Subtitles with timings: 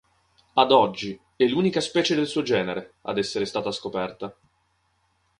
[0.55, 4.35] Ad oggi è l'unica specie del suo genere ad essere stata scoperta.